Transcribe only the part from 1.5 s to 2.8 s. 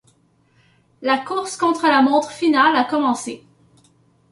contre la montre finale